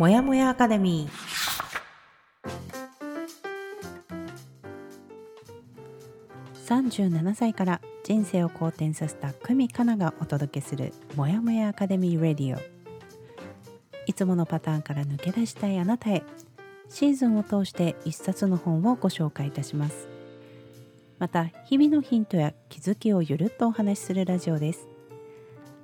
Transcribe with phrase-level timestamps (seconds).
[0.00, 2.50] もやもやアカデミー。
[6.66, 12.60] 37歳から人生を好転させた久美かながお届けするもやもやアカデミーレディオ。
[14.06, 16.22] いつものパターンから抜け出したいあなたへ
[16.88, 20.08] シーズンを通して一冊の本をご紹介いたします。
[21.18, 24.88] また日々のヒントや気づきをゆるっとお話しするラジオです。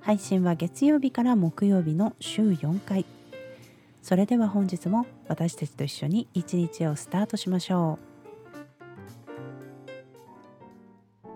[0.01, 3.05] 配信は月曜日から木曜日の週4回。
[4.07, 7.98] それでは本日も私たちと一緒に一日をスタートしましょ
[11.27, 11.30] う。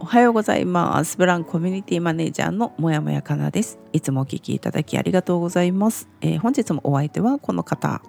[0.00, 1.16] おはようございます。
[1.16, 3.78] ブランコミュニティマネージャーのもやもやかなです。
[3.92, 8.02] いつもお聞きいただきありがとうございます、えー、本日もお相手はこの方。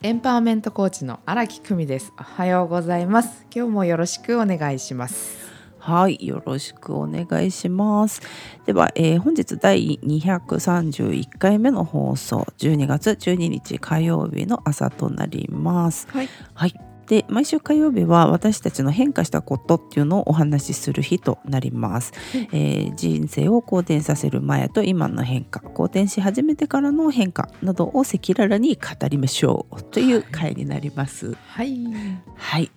[0.00, 2.12] エンパワーメントコーチの荒木久美です。
[2.16, 3.44] おはようございます。
[3.52, 5.57] 今日もよろしくお願いします。
[5.78, 8.20] はい、よろしくお願いします。
[8.66, 16.08] では、えー、本日第231回目の放送、12月12日火曜日の朝となります。
[16.10, 16.74] はい、はい。
[17.08, 31.34] で毎週火曜日は私たちの変化したことっていうのをお話しする日となります、うん、えー、人生を好転させる前と今の変化好転し始めてからの変化などを赤裸々に語りましょうという回になります。
[31.46, 31.78] はい、
[32.36, 32.70] はい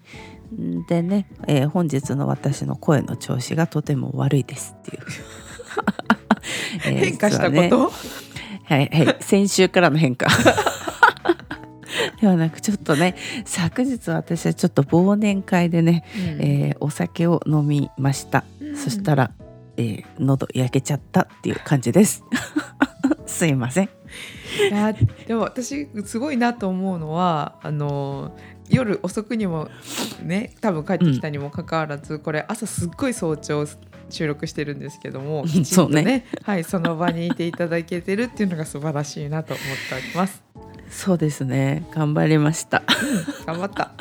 [0.51, 5.03] でね、えー、本日の私の声の調子がとても悪いですっていう、
[6.85, 7.91] えー、変化したこと、
[8.65, 10.27] はいはい先週からの変化。
[12.21, 19.31] ではなくちょっとね昨日私はちょっと忘年会でね、うん、えー、お酒を飲みました、うん、そしたら、
[19.77, 22.23] えー、喉焼けちゃったっていう感じです。
[23.25, 23.89] すいません。
[24.69, 24.93] いや
[25.27, 28.37] でも私すごいなと思うのはあの
[28.71, 29.69] 夜遅くにも
[30.23, 33.65] ね多分帰ってきたにもかかわらず、うん、これ朝すっごい早朝
[34.09, 40.43] 収録してるんですけども きちんとねね、はい、その場にいていただけてるっていうのが素晴らしいなと思っております。
[40.89, 41.85] そうですね。
[41.91, 42.83] 頑張りました、
[43.45, 43.91] 頑張った。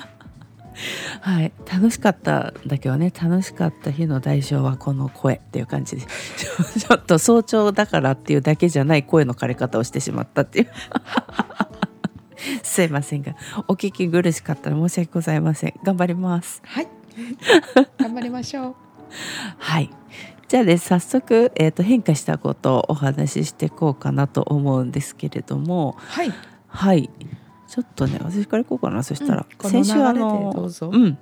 [1.21, 1.53] はい。
[1.71, 6.03] 楽しかっただけどね楽しかった日の代償はこの声っていう感じで。
[6.79, 10.71] ちょっと早朝だからっていうだけじゃない声の枯れ方をしてしまったっていう
[12.63, 13.35] すいませんが
[13.69, 15.75] お聞き苦しかったら申し訳ございません。
[15.83, 16.63] 頑張ります。
[16.65, 16.89] はい。
[17.99, 18.75] 頑張りましょう。
[19.59, 19.91] はい。
[20.49, 25.97] じゃあね早速、えーと、変化したことをお話ししていこうかなと思うんですけれども。
[25.99, 26.33] はい。
[26.69, 27.11] はい。
[27.69, 31.19] ちょっとね私からいこうかなそしたら、うん、先週あのうん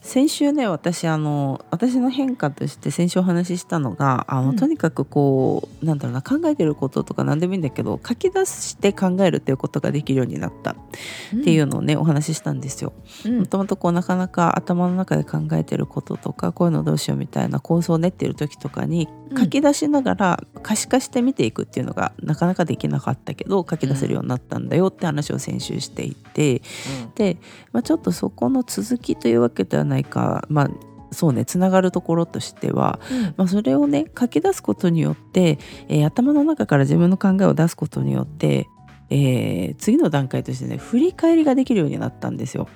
[0.00, 10.72] 先週ね私あの私の変化として先週お話ししたのがあの、うん、とにかくこうなんだろうな考えてることとか何でもいいんだけど書き出して考えるっていうことができるようになった。
[10.72, 12.92] っていうのをね、うん、お話ししたんですよ。
[13.24, 19.08] もともとこうなかなか頭の中で考えてることとかこういうのどうしようみたいな構想を練ってる時とかに
[19.38, 26.62] 書き出しながら可視化して見ていくっていうのがなかなかできなかったけど書き出せるようになったんだよって話を先週していて、
[27.04, 27.38] うん、で、
[27.72, 30.70] まあ、ちょっとそこの続きというわけではないかまあ
[31.12, 35.58] そうねつながるところとしては、うん、まあ、それをね書き出すことによって、
[35.88, 38.66] えー、頭の中から自分の考えを出すことによって、
[39.10, 42.68] えー、次の段階としてね振り返りができるようになったんですよ。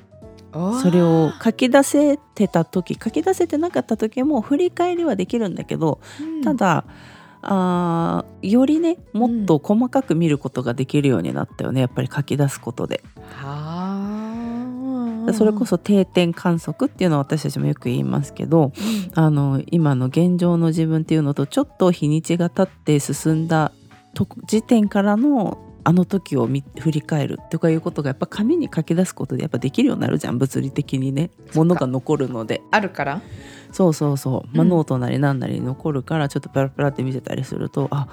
[0.81, 6.85] それを書き出せてた時書き出せてなかった時も振り返りはできるんだけど、うん、ただ
[7.43, 13.03] あよりねもっと細かく見ることができるようになったよねやっぱり書き出すことで。
[15.33, 18.73] それこそ定点観測っていうのは私たちもよく言いますけど、うん、
[19.15, 23.73] あの今の現状の自分っていうのとちょっと日にちが経って進んだ
[24.47, 26.49] 時点からのあの時を
[26.81, 31.31] 振り返るとかいうことがやっぱ紙に書き出すことでやっぱできるようになるじゃん物理的にね。
[31.55, 32.61] ものが残るので。
[32.73, 33.23] あるから
[33.73, 38.09] そうそうそう、まあ、ノートなり何なり残るからちょっとペラペラって見せたりすると、うん、あ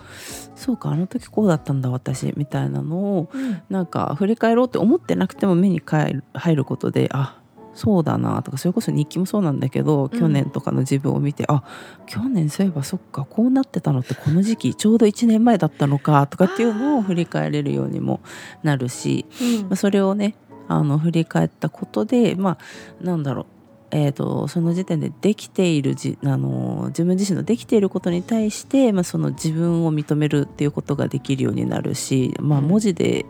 [0.56, 7.40] そうかあの時こうだったんだ私みたいなのを、うん、なんか振り返ろうって思ってなくても目に入ることであ
[7.74, 11.64] そうだなとかそれこそ日記もそうなんだけど、去年とかの自分を見てあ
[12.06, 18.22] 去年そういえばそっかこうなってたのってこの時期ちょうど1年前だったのかとかっていうのを振り返れるようにも
[18.62, 19.26] なるし、
[19.70, 20.36] うん、それをね
[20.68, 22.58] あの振り返ったことでま
[23.02, 23.46] あなんだろう
[23.96, 33.28] えーと、その時点でできているじあの自分自身のできていることに対して、まあ、その自分を認めるっていうことができるようになるし、まあ、文字で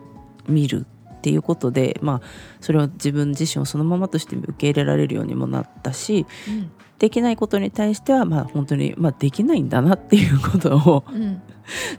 [0.47, 2.27] 見るっていうことで、まあ、
[2.61, 6.71] それを自分自身をそのままとして受け入れられるようにもなったし、うん、
[7.03, 11.41] できないことに対しては、まあ、本当に、まあ、できないんだなっていうことを、うん、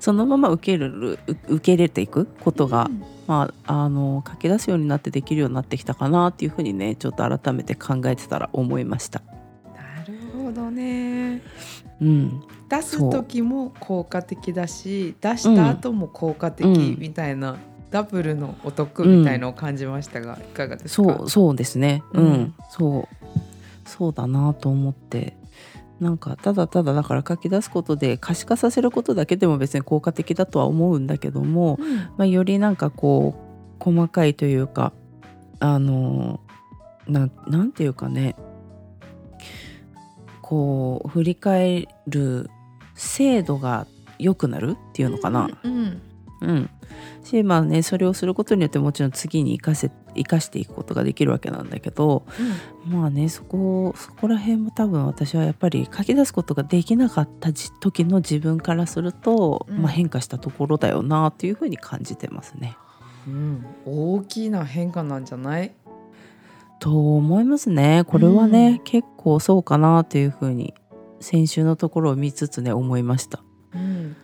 [0.01, 9.21] そのまま受け入れる受け入れていくことが、うん、まあ、あの書き出すようになってできるようになってきたかなっていうふうにねちょっと改めて考えてたら思いました。
[9.75, 11.43] なるほどね。
[12.01, 17.59] うん、出す時も効果的だし出した後も効果的みたいな
[17.91, 21.15] ダブルのお得みたいのを感じましたが、いかがですか？
[21.19, 22.03] そうそうですね。
[22.15, 22.55] うん、うん。
[22.71, 23.09] そう
[23.85, 25.37] そうだなと思って。
[26.01, 31.97] なんかただただだから書き出すことで可視化させることだけでも別に効果的だとは思うんだけども、うん。
[31.97, 33.37] まあ、よりなんかこ
[33.81, 34.93] う細かいというか
[35.61, 36.41] あの
[37.07, 38.37] なんなんていうかね。
[40.47, 42.51] こう振り返る
[42.95, 43.87] 精度が
[44.19, 45.49] 良くなるっていうのかな。
[45.63, 46.03] うんうん、
[47.23, 52.25] しまあねそれをすることによってもちろん次に生かせ生かしていくことができるわけなんだけど
[52.87, 59.79] まあねそこそこら辺も多分私はやっぱり書き出すことができなかったじ時の自分からすると、うん。
[59.83, 62.77] まあ、変化したところだよなっていうふうに感じてますね。
[63.27, 65.75] うん、大きな変化なんじゃない？
[66.79, 68.05] と思いますね。
[68.07, 68.85] これはね、うん。
[68.85, 70.75] 結構そうかなっていうふうに
[71.21, 73.43] 先週のところを見つつね思いました。
[73.75, 74.17] うん、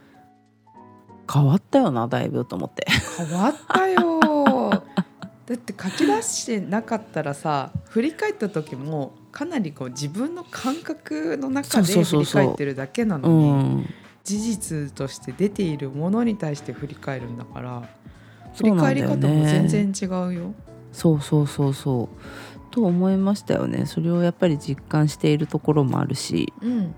[1.32, 2.86] 変わったよなだいぶと思って。
[3.16, 4.20] 変わったよ。
[5.50, 13.50] だって書き出してなかったらさ振り返った時もかなりこう自分の感覚の中で振り返ってるだけなうのに
[13.80, 13.86] ん、
[14.22, 17.82] 事実として出ているものに対して振り返るんだから
[18.54, 20.54] 振り返り方もね全然違うよ。
[20.92, 22.60] そうそうそうそう。
[22.70, 23.86] と思いましたよね。
[23.86, 26.52] それをやっぱり実感しているところもあるし。
[26.62, 26.82] うん。
[26.82, 26.90] やっ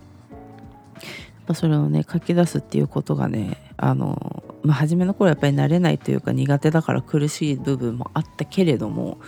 [1.47, 9.19] ぱそれをね書き出すっていうことがねあの、まあ、初めの頃やっぱり慣れないというか苦手だから苦しい部分もあったけれども、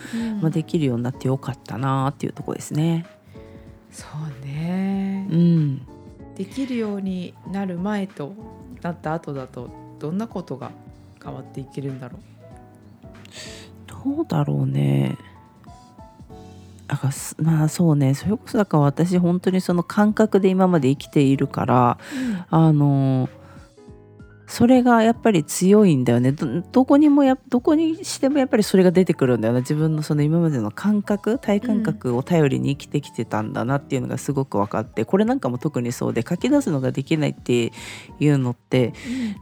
[0.40, 3.04] まあ、できるようになってよかったなっていうところですね。
[3.90, 4.06] そ
[4.42, 5.82] うねうん、
[6.36, 8.32] できるようになる前と
[8.82, 10.70] なった後だとどんなことが
[11.22, 12.18] 変わっていけるんだろ
[13.86, 15.16] どうだろうね。
[16.86, 22.46] だかまあそうねそれこそだから私本当にその感覚で今まで生きているからう。
[22.50, 23.28] あの
[24.54, 26.30] それがやっぱり強いんだよね。
[26.30, 37.72] どどこにもやどこにしてもやっぱりそれが出てくるんだよな自分のその今までの感覚体感覚を頼りに生きてきてたんだなっていうのがすごく分かってこれなんかも特にそうで書き出すのができないって
[38.20, 38.92] いうのって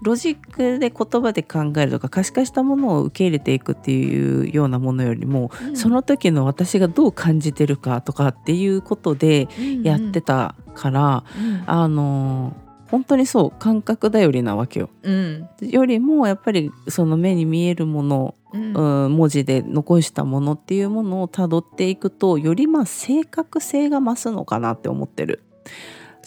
[0.01, 5.77] ロジックで言葉で考えるとか可視化したものを受け入れていくっていうようなものよりも、うん。
[5.77, 9.49] その時の私がどう感じてるかとかっていうことで
[9.83, 11.65] やってたから、うん。
[11.67, 12.57] あの
[12.93, 14.91] 本当にそう感覚頼りなわけよ。
[15.03, 15.49] うん。
[15.63, 19.05] よりもやっぱりその目に見えるもの、うん。
[19.05, 25.43] うん、文字で残したものっていうものをたどっていくとよりまあ正確性が増すのかなって思ってる。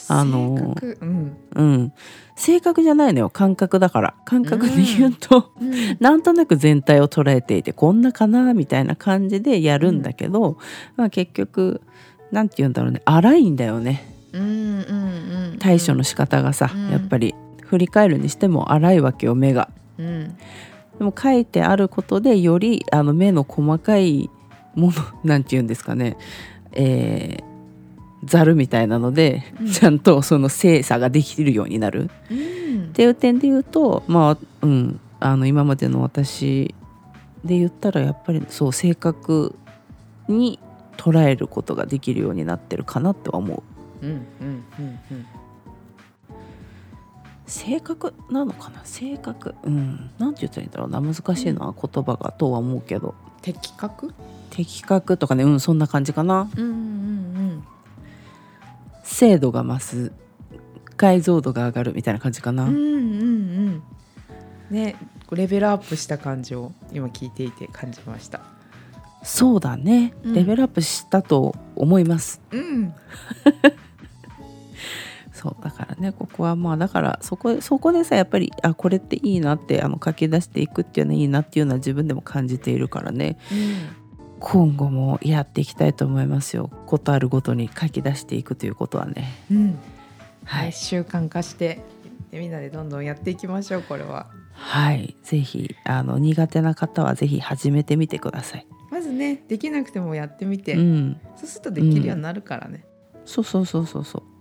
[0.08, 1.38] あのうん。
[1.56, 1.94] うん、
[2.36, 5.98] 正確じゃないのよ感覚だから感覚で言うと、うん。
[6.00, 10.58] なんとなく全体を捉えていてこんなかなみたいな感じでやるんだけど、
[10.96, 11.82] まあ、結局
[12.32, 13.04] なんて言うんだろうね。
[13.06, 14.02] 荒いんだよね。
[14.02, 14.15] うんうんうん
[15.60, 16.90] 対処の仕方がさ、うん。
[16.90, 19.70] やっぱり振り返るにしても荒いわけよ目が。
[19.98, 20.38] うん。
[20.98, 24.30] でも書いてあることでよりあの目の細かい
[24.76, 24.94] もの
[25.24, 26.18] なんて言うんですかね。
[26.74, 27.56] えー
[28.24, 29.72] ざるみたいなので、うん。
[29.72, 32.10] ちゃんとその精査ができるようになる。
[32.32, 32.86] うん。
[32.86, 35.00] っていう点で言うとまあうん。
[35.20, 36.74] あの今までの私
[37.44, 39.56] で言ったらやっぱりそう正確
[40.28, 40.60] に
[40.98, 43.75] 捉えることができるようになってるかなっては思う。
[44.06, 45.26] うんうんうんうん。
[47.48, 48.82] 正確なのかな？
[48.84, 50.10] 正確うん。
[50.18, 50.90] なんて言ったらいいんだろう。
[50.90, 53.14] な難しいな、言葉がとは思うけど。
[53.42, 54.14] 的確？
[54.50, 56.50] 的確とかねうんそんな感じかな。
[56.56, 57.64] うんうん
[59.04, 60.12] 精度が増す
[60.98, 62.90] 解像度が上がるみたいな感じかな、うんうんうん。
[62.90, 62.94] う
[63.70, 63.84] ん
[64.72, 64.96] ね
[65.32, 68.42] レベルアップした感じを今聞いていて感じました。
[69.24, 70.14] そうだね。
[70.24, 70.34] うん。
[70.34, 72.94] レベルアップしたと思います、うん
[75.46, 83.38] そうだからねここはまあだからそこそこでさやっぱりあこれっていいなってあの書き出していくっていうのはいいなっていうのは自分でも感じているからね。
[84.40, 86.70] 今後もやっていきたいと思いますよ。
[86.88, 89.32] ことあるごとに書き出していくということはね。
[89.52, 89.80] うん。
[90.44, 90.70] ははい。
[90.70, 91.82] い習慣化して
[92.32, 94.28] でみんなでどんどんやっていきましょうこれは。
[94.54, 95.16] はい。
[95.24, 98.68] ぜひあの苦手な方はぜひ始めてみてください。
[98.92, 101.22] まずねできなくてもやってみて、うん。
[101.36, 102.86] そうするとできるようになるからね、
[103.26, 104.35] そうそうそうそうそう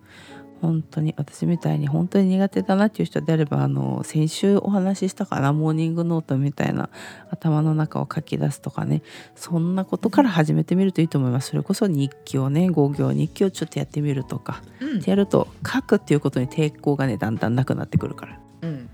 [0.64, 6.88] 本当に私みたいに本当に苦手だなっていう人であればあの先週お話ししたかなモーニングノートみたいな
[7.30, 9.02] 頭の中を書き出すとかね。
[9.34, 11.50] そんなことから始めてみるといいと思います。
[11.50, 14.62] それこそ日記をね5行日記をちょっとやってみるとか。
[14.80, 14.98] うん。
[15.00, 18.38] ってやると書くっていうことに抵抗がねだんだんなくなってくるから。
[18.62, 18.88] うん、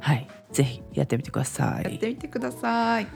[0.00, 0.26] はい。
[0.52, 3.06] ぜひやってみてくださやっいてみてください。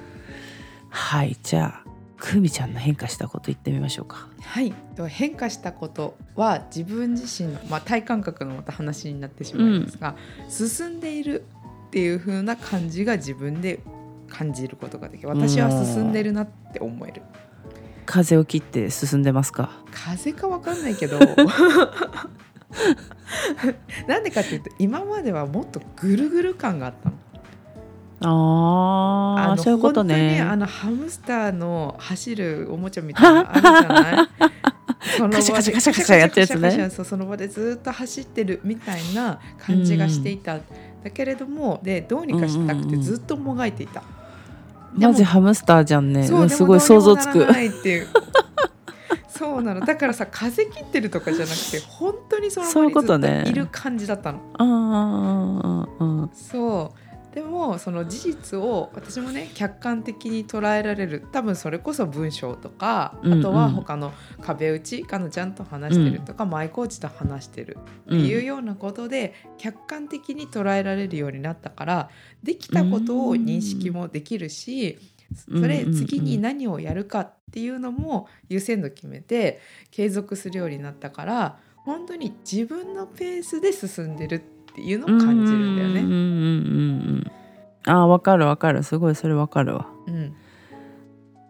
[0.90, 1.36] はい。
[1.42, 1.87] じゃあ
[2.30, 4.28] クミちゃんの変化したこと言ってみましょうか。
[4.42, 4.74] はい。
[5.08, 10.14] 変化したことは自分自身の、まあ、体感覚のまた話になってしまいますが、
[10.50, 11.46] 進んでいる
[11.86, 13.80] っていう風な感じが自分で
[14.28, 15.30] 感じることができる。
[15.30, 17.22] 私は進んでるなって思える。
[18.04, 19.70] 風を切って進んでますか？
[19.90, 21.18] 風かわかんないけど。
[24.06, 27.17] なんでかっていうと今まではもっとぐるぐる感があったの。
[28.20, 30.40] ああそういうことね。
[30.40, 34.28] あのハムスターの走るおもちゃみたいなあるじゃない？
[35.30, 36.90] カシャカシャカシャカシャやってやつね。
[36.90, 40.62] その場でずっと走ってるみたいな感じがしていた、うん、
[41.04, 44.02] だけれどもでどうにかしたくてずっともがいていた、う
[44.94, 46.26] んうん、マジハムスターじゃんね。
[46.26, 46.32] す
[46.64, 47.46] ごい想像つくっ
[47.82, 48.08] ていう。
[49.28, 49.80] そうなの。
[49.80, 54.40] だからさ風切ってるとかじゃなくて本当にその場にずっといる感じだったの。
[54.58, 61.24] そうそうでもその事実を私もね客観的に捉えられる。
[61.30, 72.10] 多分それこそ文章とか、うんうん、あとは他の壁打ちかのちゃんと話してるとか、うん、マイコーチと話してるっていうようなことで、客観的に捉えられるようになったから
[72.42, 74.98] できたことを認識もできるし、
[75.46, 86.00] それ次に何をやるかっていうのも優先度決めて継続するようになったから本当に自分のペースで進んでるってっていうのを感じるんだよね。
[86.00, 86.22] うんうんうんう
[87.16, 87.30] ん
[87.86, 88.82] あわかるわかる。
[88.82, 89.86] すごいそれわかるわ。
[90.06, 90.34] うん、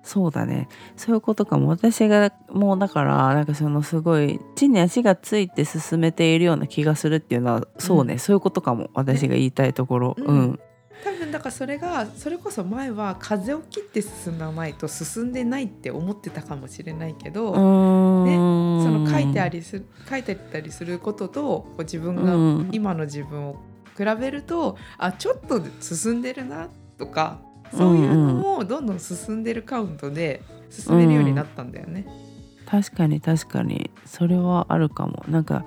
[0.04, 0.68] そうだね。
[0.96, 1.68] そういうことかも。
[1.68, 8.88] 私がもうだからなんかそのすごい地に足がついて進めているような気がするっていうのはそうね、うん、そういうことかも。
[8.94, 10.16] 私が言いたいところ。
[10.16, 10.60] うん、うん、
[11.04, 23.62] 多分だからそれがそれこそ前は風を切って進まないと進んでないって思ってたかもしれないけど、ね、その書いてありす書いてたりすることと自分が今の自分を
[23.96, 27.40] 比べると、うん、あちょっと進んでるなとか
[27.72, 32.06] そういうのもどんどん進んでるカウントで進めるようになったんだよね。
[32.60, 33.90] うん、確かに確かに。
[34.06, 35.24] それはあるかも。
[35.28, 35.64] なんか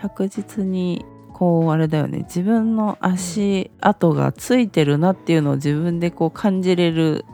[0.00, 7.26] 確実にこうあれだよね自分の足跡がついてるなっていうのを自分でこう感じれる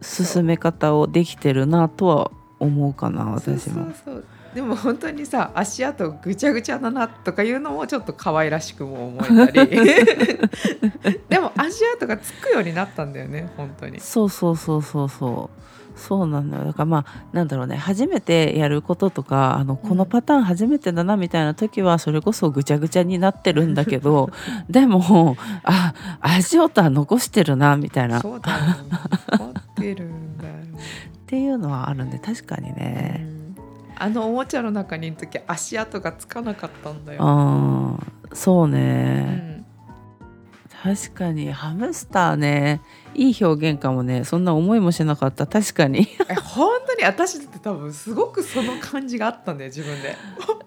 [0.00, 3.84] 進め方をできてるなとは思うかな私も。
[3.84, 9.70] そうそうでも本当にさ足跡ぐちゃぐちゃだなとかいうのもちょっと可愛らしくも思えたり。
[11.28, 14.00] でも足跡がつくようになったんだよね本当に。
[14.00, 15.62] そうそうそうそうそう。
[15.94, 16.64] そうなんだよ。
[16.64, 17.76] だからまあなんだろうね。
[17.76, 24.30] 初めてやることとかあのこのパターン初めてだなみたいな時はそれこそぐちゃぐちゃになってるんだけど
[24.68, 28.20] でもあ足音は残してるなみたいな。
[28.20, 28.58] そうだよ。
[29.72, 30.54] ってるんだよ。
[30.76, 33.41] っていうのはあるんで確かにね。
[33.98, 37.20] あのおもちゃの中にいる時足跡がつかなかったんだよ。
[37.22, 37.98] あ
[38.32, 39.64] そうね、
[40.84, 40.94] うん。
[40.94, 42.80] 確かにハムスターね。
[43.14, 44.24] いい表現かもね。
[44.24, 45.46] そんな思いもしなかった。
[45.46, 46.08] 確かに。
[46.28, 47.04] え本当に？
[47.04, 50.16] 私って多分すごくその感じがあったんだよ自分で。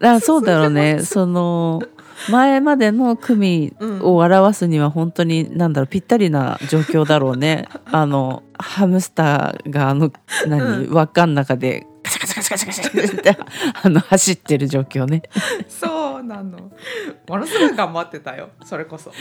[0.06, 1.00] あそうだろうね。
[1.02, 1.82] その
[2.30, 7.68] 前までの組を表すには本当に何だろうぴったりな状況だろうね。
[7.86, 10.12] あのハムスターがあの
[10.46, 11.86] 何、輪っかの中で
[12.34, 13.38] カシャカシャカシャカシャカシャって
[13.82, 15.22] あの走ってる状況ね
[15.68, 16.72] そうなの
[17.28, 19.12] ものすごい頑張ってたよそれこそ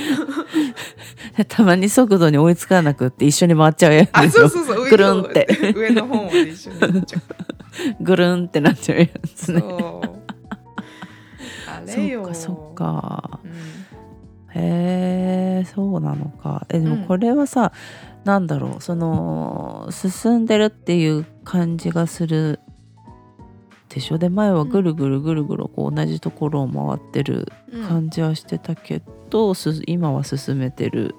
[1.48, 9.64] たまに速度に追いつかなくって一緒に回っちゃうやつあそうそうそうぐるんって上の方まで一緒になっちゃうぐるんってなっちゃうやつね
[11.68, 13.52] あれよそっかそっか、うん、
[14.62, 17.72] へえそうなのかえでもこれはさ、
[18.20, 22.60] うん、なんだろうその進んでるっていう感じがする
[23.96, 24.18] でしょ？
[24.18, 27.48] で前はぐるぐるぐるぐるこう同じところを回ってる
[27.88, 29.56] 感じはしてたけど、うん、
[29.88, 31.16] 今は進めてる、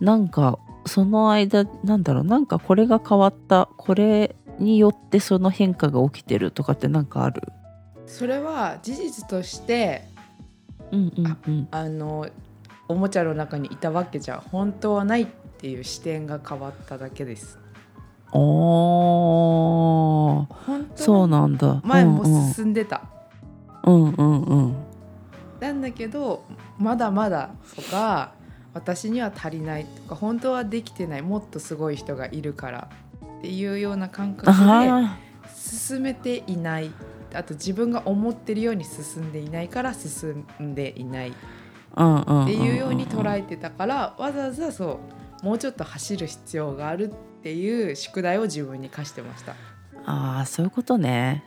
[0.00, 2.24] うん、なんかその間なんだろう？
[2.24, 3.68] なんかこれが変わった。
[3.76, 7.42] これによってその変化が起きてるとかって何かある？
[8.06, 10.08] それは事実として、
[10.90, 12.28] うんうんうん、ああの
[12.88, 15.26] おもちゃの中にいたわけじゃ本当はないっ
[15.58, 17.58] ていう視点が変わっただけです。
[18.32, 18.38] あ
[21.06, 21.80] そうなんだ。
[21.84, 23.02] 前も進んでた、
[23.84, 24.76] うんうんうん。
[25.60, 26.44] なんだけど
[26.78, 28.32] まだまだとか
[28.74, 32.90] 私には足りないとか本当はできてないもっとすごい人がいるから
[33.38, 35.08] っていうような感覚で
[35.54, 36.90] 進めていない。
[37.34, 41.32] あと自分が思ってるように進んでいないから進んでいない。
[41.96, 45.00] っていうように捉えてたからわざわざそ
[45.42, 49.54] うもうちょっと走る必要があるっていう宿題を自分に課してました
[50.06, 51.44] ああそういうことね。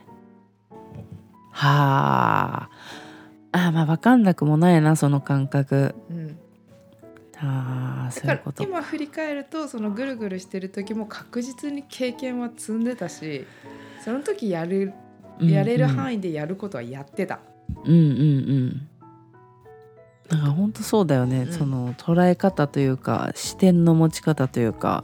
[1.50, 2.70] はあ。
[3.52, 6.38] あまあ分かんなくもないなその感覚、うん、
[7.36, 8.62] ああそういうこと。
[8.62, 13.44] 今振り返るとそのぐるぐるしてる時も確実に経験は積んでたし
[14.04, 14.92] その時やる
[15.40, 17.40] やれる範囲でやることはやってた。
[17.84, 18.88] うんうんうん。
[20.28, 21.52] だから本当そうだよね、うん。
[21.52, 25.02] その捉え方というか視点の持ち方というか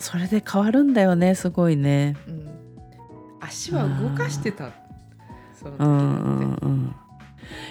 [0.00, 2.16] それで変わるんだよねすごいね。
[2.26, 2.34] うん。
[2.34, 2.48] うん、
[3.40, 4.70] 足は動かしてた
[5.54, 6.96] その時うんうなんてんうん。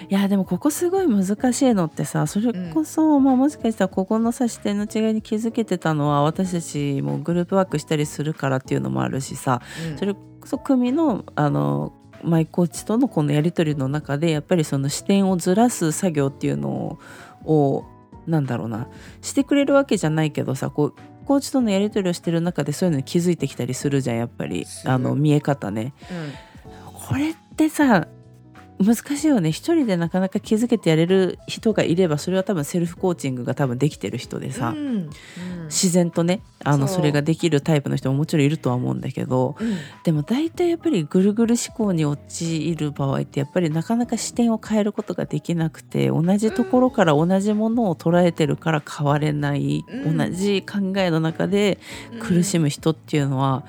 [0.08, 9.98] いやでもここすごい難しいのってさそれこそ、まあ、もしかしたらここのさ視点の違いに気づけてたのは私たちもグループワークしたりするからっていうのもあるしさうん。
[9.98, 16.98] それこそ組のあのマイコーチとのこのやり取りの中でやっぱりその視点をずらす作業っていうの
[17.44, 17.84] を
[18.26, 18.88] なんだろうな。
[19.22, 20.94] してくれるわけじゃないけどさこう
[21.30, 24.66] コーチとのやり取りをしてる中でそういうのに気づいてきたりするじゃんやっぱり。
[24.84, 25.94] あの見え方ね。
[26.10, 26.92] うん。
[26.92, 28.08] これってさ
[28.82, 29.52] 難しいよね。
[29.52, 34.76] 一人でなかなか気づけてやれる人がいればそれは多分セルフコーチングが多分できてる人でさ、うん。
[34.76, 35.10] うん。
[35.66, 39.76] 自然とねあのそれができるタイプの人ももちろんいるとは思うんだけどうん。
[40.02, 50.16] でも大体やっぱりぐるぐる思考に陥る場合ってやっぱりなかなか視点を変えることができなくて同じところから同じものを捉えてるから変われない、うん。
[50.16, 51.78] 同じ考えの中で
[52.18, 53.64] 苦しむ人っていうのは、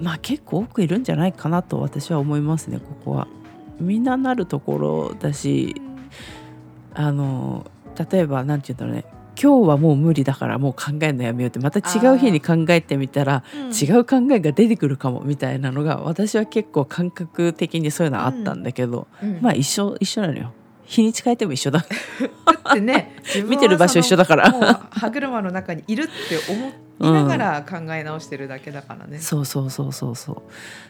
[0.00, 3.28] まあ結構多くいるんじゃないかなと私は思いますねここは。
[3.80, 5.80] みんななるところだし
[6.94, 7.70] あの
[8.10, 9.04] 例えば何て言うんだろうね。
[9.40, 13.72] 今日はもう無理だからもう考えるのやめようってまた違う日に考えてみたらうん。
[13.72, 19.38] 違う考えが出てくるかもみたいなのが私は結構感覚的にそういうのあったんだけど、うん。
[19.40, 20.52] まあ一緒一緒なのよ。
[20.84, 21.80] 日にち変えても一緒だ。
[22.46, 23.16] だってね
[23.48, 24.88] 見てる場所一緒だから。
[24.90, 26.68] 歯車の中にいるって思
[27.00, 29.18] いながら考え直してるだけだからね。
[29.18, 30.42] そうそうそうそうそう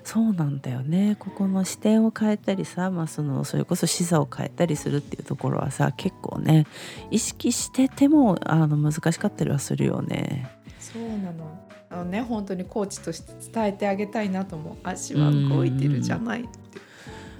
[0.02, 6.66] そうなんだよねここの視点を変えたりさ、まあ、そのそれこそ視座を変えたりするっていうところはさ結構ね
[7.10, 10.50] 意識しててもあの難しかったりはするよね。
[10.78, 11.68] そうなの。
[11.90, 14.76] あのね本当にコーチとして伝えてあげたいなと思う。
[14.82, 16.50] 足は動いてるじゃないって。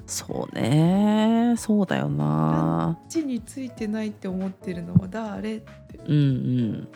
[0.06, 5.99] そうねそうだよな地についてないって思ってるのは誰って。
[6.06, 6.88] うんうん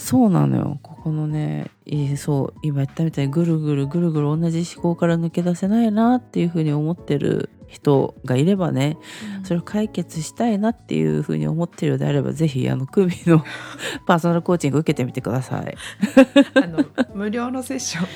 [0.00, 1.70] そうなのよここのね
[2.16, 8.96] そう今言ったみたいにぐるぐるぐるぐる同じ思考から抜け出せないなっていうふうに思ってる人がいればね
[9.44, 13.44] それを解決したいなっていうふうに思ってるようであればぜひあの首の
[14.06, 15.76] パーソナルコーチング受けてみてください。
[16.54, 16.84] あの
[17.14, 18.06] 無料のセッション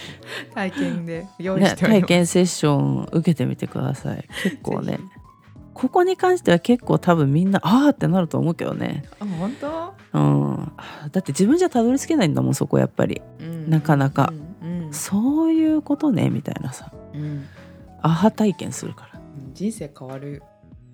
[0.54, 2.02] 体験で用意ね、しております。
[2.02, 4.24] 体験セッション受けてみてください。
[4.42, 4.98] 結構ね
[5.74, 9.04] ここに関しては結構多分みんなあーってなると思うけどね。
[9.20, 9.94] あ本当？
[10.12, 10.72] うん、
[11.10, 13.20] だって自分じゃたどり着けないんだもんそこやっぱり。
[13.40, 13.68] うん。
[13.68, 14.32] なかなか。
[14.62, 16.92] うんそういうことねみたいなさ。
[17.12, 17.22] うん。
[17.22, 17.44] うん
[18.06, 19.20] アハ体験するから。
[19.54, 20.42] 人生変わる。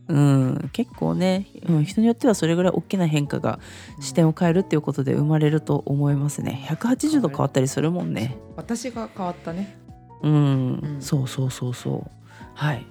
[0.07, 3.59] うん、結構ね、うん、人によってはそれぐらい大きな変化が
[4.01, 6.65] 視点を変えるっていうことで生まれると思いますね。
[6.69, 8.39] 180度変わったりするもんね。
[8.55, 9.77] 私が変わったね。
[10.23, 11.03] うん、うん。
[11.03, 12.11] そうそうそうそう。
[12.55, 12.87] はい。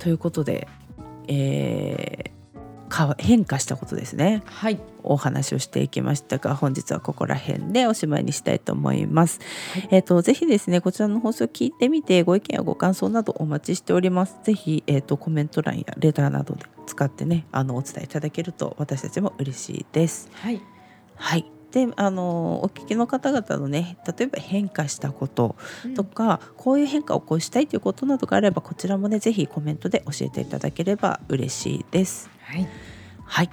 [0.00, 0.66] ということで、
[1.28, 2.36] えー
[3.18, 4.42] 変化したことですね。
[4.46, 4.80] はい。
[5.02, 9.38] お話をしていきましたが本日はここら辺でおしまいにしたいと思います、
[9.72, 9.88] はい。
[9.92, 14.38] えっ、とぜひですねこちらの放送を聞いてみてご意見やご感想などお待ちしております。
[14.42, 20.28] ぜひえっ、とコメント欄やレターなどで使ってねあのお伝えいただけると私たちも嬉しいです。
[20.32, 20.60] はい。
[21.14, 25.56] はいであのお聞きの方々のね例えば変化したこと
[25.94, 32.68] とか、こういう変化をこうしたいということなどがあればこちらもねぜひコメントで教えていただければ嬉しいですはい。
[33.26, 33.50] はい。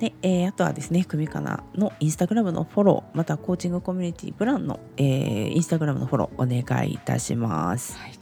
[0.00, 7.96] で、えーあとはですね、組かなのインスタグラムのフォロー、またコーチングコミュニティプランの、えーインスタグラムのフォローお願いいたします。
[7.96, 8.18] はい。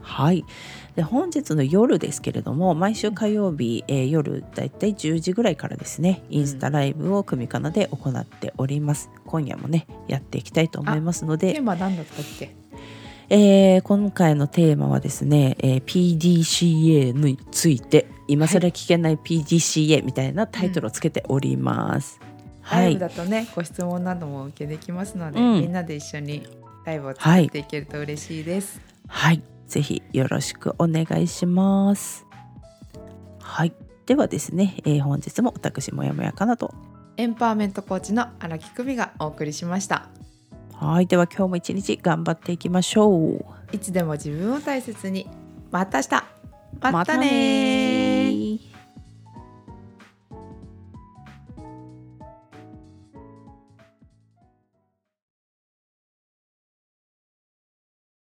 [0.00, 0.44] はい。
[0.98, 9.08] で、本日の夜ですけれども、毎週火曜日、えー夜だいたい10時ぐらいからですね、インスタライブを組かなで行っております。
[9.24, 12.50] 今夜もね、やっていきたいと思いますのでテー、マ何だったっけ？
[13.30, 22.18] えー今回のテーマはですね、えー PDCA について今更聞けない PDCA みたいなタイトルをつけております。
[22.60, 26.44] はいライブ、だとね、ご質問なども受けできますので、うんみんなで一緒に
[26.84, 28.80] ライブを作っていけると嬉しいです。
[29.06, 32.26] はい、ぜひよろしくお願いします。
[33.40, 33.72] はい、
[34.06, 36.74] ではですね、えー本日も私もやもやかなと。
[37.16, 40.08] エンパワーメントコーチの荒木久美がお送りしました。
[40.72, 43.44] はい、では今日も一日頑張っていきましょう。
[43.72, 45.28] いつでも自分を大切に。
[45.70, 46.10] また明日。
[46.10, 46.22] ま
[46.80, 47.87] たまたねね